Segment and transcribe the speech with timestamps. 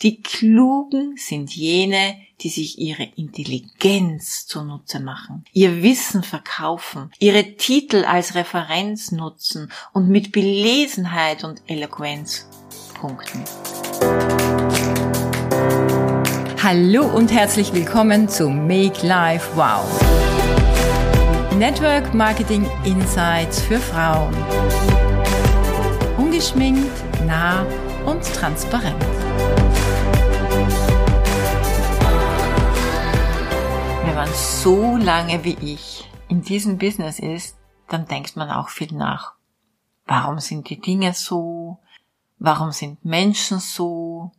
[0.00, 8.04] Die Klugen sind jene, die sich ihre Intelligenz zunutze machen, ihr Wissen verkaufen, ihre Titel
[8.04, 12.48] als Referenz nutzen und mit Belesenheit und Eloquenz
[12.94, 13.44] punkten.
[16.60, 19.84] Hallo und herzlich willkommen zu Make Life Wow.
[21.58, 24.34] Network Marketing Insights für Frauen.
[26.16, 26.90] Ungeschminkt,
[27.24, 27.64] nah
[28.04, 29.21] und transparent.
[34.22, 37.56] Man so lange wie ich in diesem Business ist,
[37.88, 39.32] dann denkt man auch viel nach.
[40.06, 41.80] Warum sind die Dinge so?
[42.38, 44.30] Warum sind Menschen so?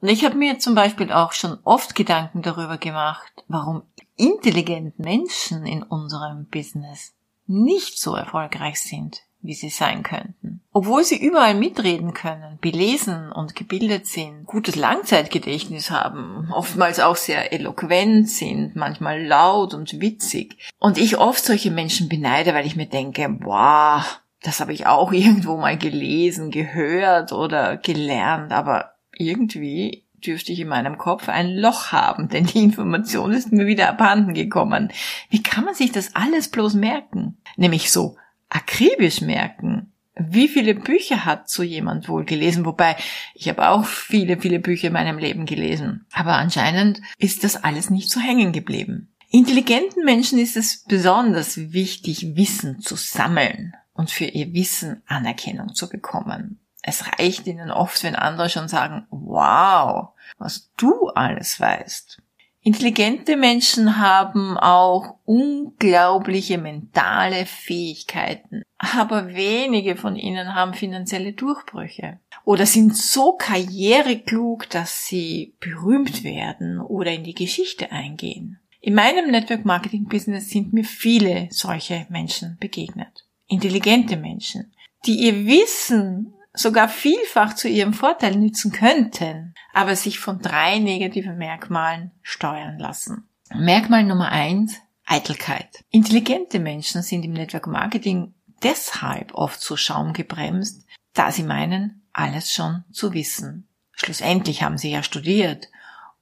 [0.00, 3.82] Und ich habe mir zum Beispiel auch schon oft Gedanken darüber gemacht, warum
[4.16, 7.14] intelligente Menschen in unserem Business
[7.46, 10.39] nicht so erfolgreich sind, wie sie sein könnten.
[10.72, 17.52] Obwohl sie überall mitreden können, belesen und gebildet sind, gutes Langzeitgedächtnis haben, oftmals auch sehr
[17.52, 20.56] eloquent sind, manchmal laut und witzig.
[20.78, 25.12] Und ich oft solche Menschen beneide, weil ich mir denke, wow, das habe ich auch
[25.12, 31.92] irgendwo mal gelesen, gehört oder gelernt, aber irgendwie dürfte ich in meinem Kopf ein Loch
[31.92, 34.92] haben, denn die Information ist mir wieder abhanden gekommen.
[35.30, 37.38] Wie kann man sich das alles bloß merken?
[37.56, 38.16] Nämlich so,
[38.50, 39.92] akribisch merken.
[40.14, 42.64] Wie viele Bücher hat so jemand wohl gelesen?
[42.64, 42.96] Wobei,
[43.34, 46.06] ich habe auch viele, viele Bücher in meinem Leben gelesen.
[46.12, 49.12] Aber anscheinend ist das alles nicht so hängen geblieben.
[49.30, 55.88] Intelligenten Menschen ist es besonders wichtig, Wissen zu sammeln und für ihr Wissen Anerkennung zu
[55.88, 56.58] bekommen.
[56.82, 60.08] Es reicht ihnen oft, wenn andere schon sagen, wow,
[60.38, 62.22] was du alles weißt.
[62.62, 72.66] Intelligente Menschen haben auch unglaubliche mentale Fähigkeiten, aber wenige von ihnen haben finanzielle Durchbrüche oder
[72.66, 78.58] sind so karriereklug, dass sie berühmt werden oder in die Geschichte eingehen.
[78.82, 83.26] In meinem Network Marketing Business sind mir viele solche Menschen begegnet.
[83.46, 84.72] Intelligente Menschen,
[85.06, 91.38] die ihr Wissen sogar vielfach zu ihrem Vorteil nützen könnten, aber sich von drei negativen
[91.38, 93.28] Merkmalen steuern lassen.
[93.54, 95.84] Merkmal Nummer eins, Eitelkeit.
[95.90, 102.84] Intelligente Menschen sind im Network Marketing deshalb oft so schaumgebremst, da sie meinen, alles schon
[102.92, 103.68] zu wissen.
[103.92, 105.68] Schlussendlich haben sie ja studiert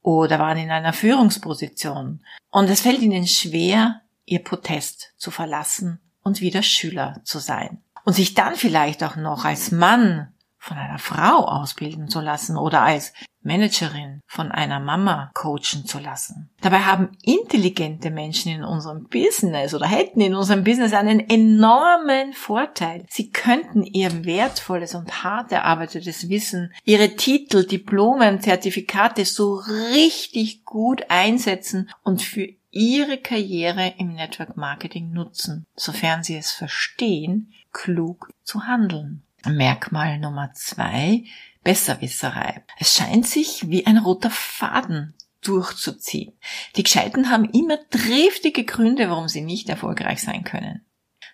[0.02, 6.40] oder waren in einer Führungsposition und es fällt ihnen schwer, ihr Protest zu verlassen und
[6.40, 11.44] wieder Schüler zu sein und sich dann vielleicht auch noch als Mann von einer Frau
[11.44, 16.48] ausbilden zu lassen oder als Managerin von einer Mama coachen zu lassen.
[16.62, 23.04] Dabei haben intelligente Menschen in unserem Business oder hätten in unserem Business einen enormen Vorteil.
[23.10, 29.56] Sie könnten ihr wertvolles und hart erarbeitetes Wissen, ihre Titel, Diplomen, Zertifikate so
[29.92, 37.52] richtig gut einsetzen und für ihre Karriere im Network Marketing nutzen, sofern sie es verstehen,
[37.78, 39.22] klug zu handeln.
[39.46, 41.24] Merkmal Nummer zwei,
[41.62, 42.64] Besserwisserei.
[42.78, 46.32] Es scheint sich wie ein roter Faden durchzuziehen.
[46.74, 50.84] Die Gescheiten haben immer triftige Gründe, warum sie nicht erfolgreich sein können.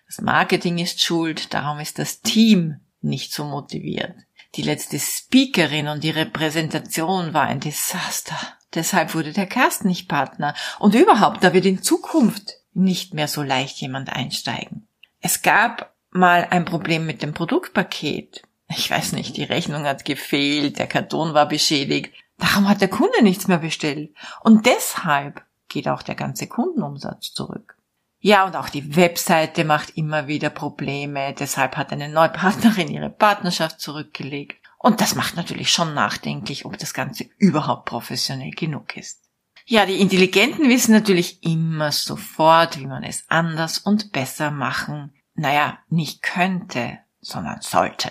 [0.05, 4.15] Das Marketing ist schuld, darum ist das Team nicht so motiviert.
[4.53, 8.37] Die letzte Speakerin und ihre Präsentation war ein Desaster.
[8.75, 10.53] Deshalb wurde der Cast nicht Partner.
[10.77, 14.87] Und überhaupt, da wird in Zukunft nicht mehr so leicht jemand einsteigen.
[15.21, 18.43] Es gab mal ein Problem mit dem Produktpaket.
[18.69, 22.13] Ich weiß nicht, die Rechnung hat gefehlt, der Karton war beschädigt.
[22.37, 24.13] Darum hat der Kunde nichts mehr bestellt.
[24.41, 27.77] Und deshalb geht auch der ganze Kundenumsatz zurück.
[28.19, 31.33] Ja, und auch die Webseite macht immer wieder Probleme.
[31.37, 34.57] Deshalb hat eine neue Partnerin ihre Partnerschaft zurückgelegt.
[34.79, 39.21] Und das macht natürlich schon nachdenklich, ob das Ganze überhaupt professionell genug ist.
[39.67, 45.79] Ja, die Intelligenten wissen natürlich immer sofort, wie man es anders und besser machen naja,
[45.89, 48.09] nicht könnte, sondern sollte.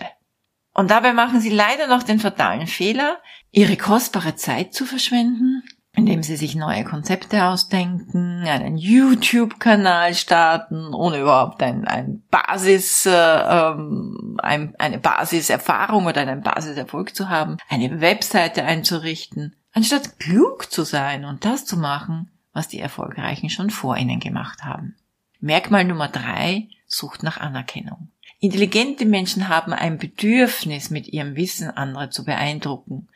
[0.73, 3.19] Und dabei machen sie leider noch den fatalen Fehler,
[3.51, 5.63] ihre kostbare Zeit zu verschwenden,
[5.97, 13.13] indem sie sich neue Konzepte ausdenken, einen YouTube-Kanal starten, ohne überhaupt ein, ein Basis, äh,
[13.13, 20.83] ähm, ein, eine Basiserfahrung oder einen Basiserfolg zu haben, eine Webseite einzurichten, anstatt klug zu
[20.83, 24.97] sein und das zu machen, was die Erfolgreichen schon vor ihnen gemacht haben.
[25.39, 28.09] Merkmal Nummer drei, sucht nach Anerkennung.
[28.41, 33.09] Intelligente Menschen haben ein Bedürfnis, mit ihrem Wissen andere zu beeindrucken.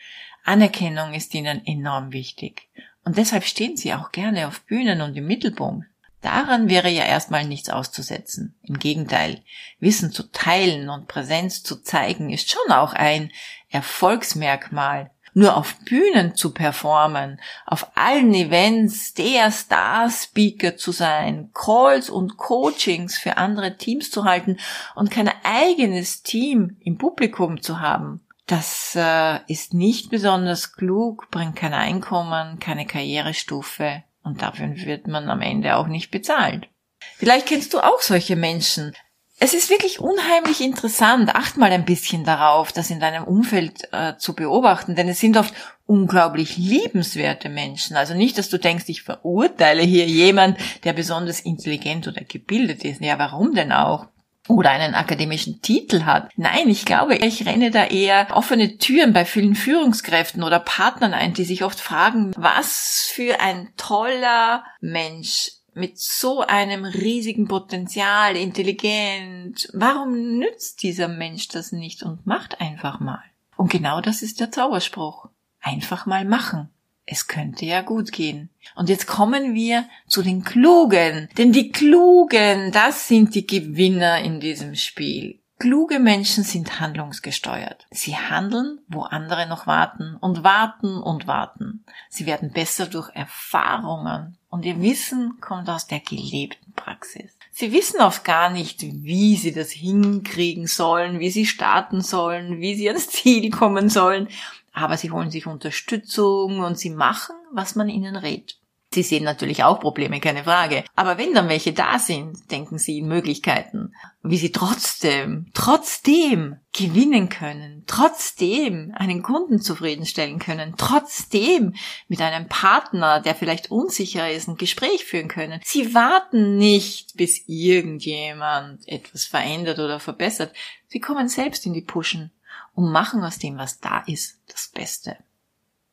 [0.44, 2.69] Anerkennung ist ihnen enorm wichtig.
[3.04, 5.86] Und deshalb stehen sie auch gerne auf Bühnen und im Mittelpunkt.
[6.20, 8.58] Daran wäre ja erstmal nichts auszusetzen.
[8.62, 9.42] Im Gegenteil,
[9.78, 13.31] Wissen zu teilen und Präsenz zu zeigen ist schon auch ein
[13.69, 15.10] Erfolgsmerkmal.
[15.38, 23.17] Nur auf Bühnen zu performen, auf allen Events der Star-Speaker zu sein, Calls und Coachings
[23.17, 24.58] für andere Teams zu halten
[24.96, 28.20] und kein eigenes Team im Publikum zu haben.
[28.46, 35.31] Das äh, ist nicht besonders klug, bringt kein Einkommen, keine Karrierestufe und dafür wird man
[35.31, 36.69] am Ende auch nicht bezahlt.
[37.17, 38.94] Vielleicht kennst du auch solche Menschen.
[39.40, 41.35] Es ist wirklich unheimlich interessant.
[41.35, 45.37] Acht mal ein bisschen darauf, das in deinem Umfeld äh, zu beobachten, denn es sind
[45.37, 45.55] oft
[45.87, 47.96] unglaublich liebenswerte Menschen.
[47.96, 53.00] Also nicht, dass du denkst, ich verurteile hier jemand, der besonders intelligent oder gebildet ist.
[53.00, 54.08] Ja, warum denn auch?
[54.49, 56.31] Oder einen akademischen Titel hat.
[56.37, 61.34] Nein, ich glaube, ich renne da eher offene Türen bei vielen Führungskräften oder Partnern ein,
[61.34, 69.69] die sich oft fragen, was für ein toller Mensch mit so einem riesigen Potenzial, intelligent.
[69.72, 73.22] Warum nützt dieser Mensch das nicht und macht einfach mal?
[73.56, 75.28] Und genau das ist der Zauberspruch.
[75.60, 76.69] Einfach mal machen.
[77.06, 78.50] Es könnte ja gut gehen.
[78.76, 81.28] Und jetzt kommen wir zu den Klugen.
[81.38, 85.40] Denn die Klugen, das sind die Gewinner in diesem Spiel.
[85.58, 87.88] Kluge Menschen sind handlungsgesteuert.
[87.90, 91.84] Sie handeln, wo andere noch warten und warten und warten.
[92.08, 97.32] Sie werden besser durch Erfahrungen und ihr Wissen kommt aus der gelebten Praxis.
[97.50, 102.76] Sie wissen oft gar nicht, wie sie das hinkriegen sollen, wie sie starten sollen, wie
[102.76, 104.28] sie ans Ziel kommen sollen,
[104.72, 108.57] aber sie holen sich Unterstützung und sie machen, was man ihnen rät.
[108.90, 110.82] Sie sehen natürlich auch Probleme, keine Frage.
[110.96, 113.93] Aber wenn dann welche da sind, denken Sie in Möglichkeiten,
[114.23, 121.75] wie Sie trotzdem, trotzdem gewinnen können, trotzdem einen Kunden zufriedenstellen können, trotzdem
[122.08, 125.61] mit einem Partner, der vielleicht unsicher ist, ein Gespräch führen können.
[125.64, 130.55] Sie warten nicht, bis irgendjemand etwas verändert oder verbessert.
[130.87, 132.32] Sie kommen selbst in die Pushen
[132.75, 135.19] und machen aus dem, was da ist, das Beste.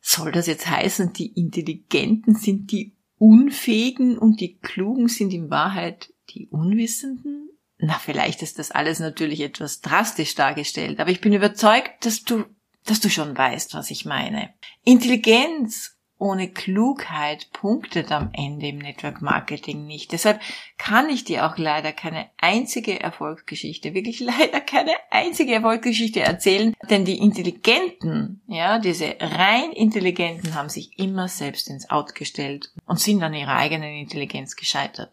[0.08, 6.14] Soll das jetzt heißen, die Intelligenten sind die Unfähigen und die Klugen sind in Wahrheit
[6.30, 7.50] die Unwissenden?
[7.80, 12.46] Na, vielleicht ist das alles natürlich etwas drastisch dargestellt, aber ich bin überzeugt, dass du,
[12.84, 14.54] dass du schon weißt, was ich meine.
[14.84, 20.12] Intelligenz ohne Klugheit punktet am Ende im Network Marketing nicht.
[20.12, 20.40] Deshalb
[20.78, 27.06] kann ich dir auch leider keine einzige Erfolgsgeschichte, wirklich leider keine einzige Erfolgsgeschichte erzählen, denn
[27.06, 33.22] die Intelligenten, ja, diese rein Intelligenten haben sich immer selbst ins Out gestellt und sind
[33.22, 35.12] an ihrer eigenen Intelligenz gescheitert.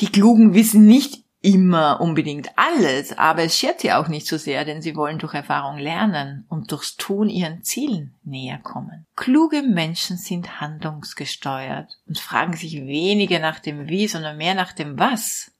[0.00, 4.64] Die Klugen wissen nicht immer unbedingt alles, aber es schert sie auch nicht so sehr,
[4.64, 9.06] denn sie wollen durch Erfahrung lernen und durchs Tun ihren Zielen näher kommen.
[9.16, 14.98] Kluge Menschen sind handlungsgesteuert und fragen sich weniger nach dem Wie, sondern mehr nach dem
[14.98, 15.52] Was.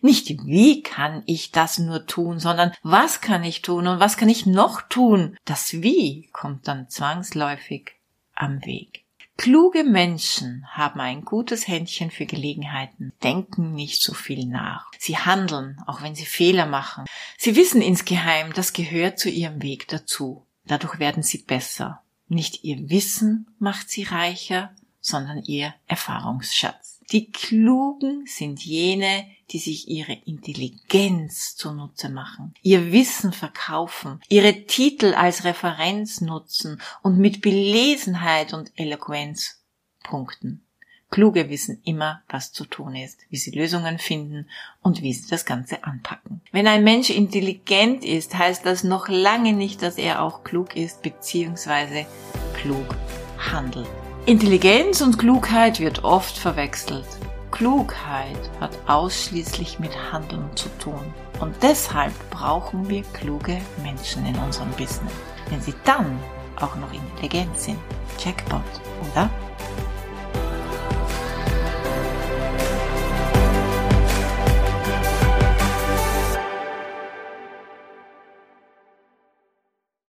[0.00, 4.28] Nicht wie kann ich das nur tun, sondern was kann ich tun und was kann
[4.28, 5.36] ich noch tun?
[5.44, 7.92] Das Wie kommt dann zwangsläufig
[8.34, 9.01] am Weg.
[9.42, 14.92] Kluge Menschen haben ein gutes Händchen für Gelegenheiten, denken nicht so viel nach.
[15.00, 17.06] Sie handeln, auch wenn sie Fehler machen.
[17.38, 20.46] Sie wissen insgeheim, das gehört zu ihrem Weg dazu.
[20.68, 22.04] Dadurch werden sie besser.
[22.28, 26.91] Nicht ihr Wissen macht sie reicher, sondern ihr Erfahrungsschatz.
[27.12, 35.12] Die Klugen sind jene, die sich ihre Intelligenz zunutze machen, ihr Wissen verkaufen, ihre Titel
[35.12, 39.62] als Referenz nutzen und mit Belesenheit und Eloquenz
[40.02, 40.64] punkten.
[41.10, 44.48] Kluge wissen immer, was zu tun ist, wie sie Lösungen finden
[44.80, 46.40] und wie sie das Ganze anpacken.
[46.50, 51.02] Wenn ein Mensch intelligent ist, heißt das noch lange nicht, dass er auch klug ist
[51.02, 52.06] bzw.
[52.54, 52.96] klug
[53.36, 54.01] handelt.
[54.24, 57.04] Intelligenz und Klugheit wird oft verwechselt.
[57.50, 61.12] Klugheit hat ausschließlich mit Handeln zu tun.
[61.40, 65.12] Und deshalb brauchen wir kluge Menschen in unserem Business.
[65.50, 66.20] Wenn sie dann
[66.54, 67.78] auch noch intelligent sind.
[68.24, 68.62] Jackpot,
[69.10, 69.28] oder?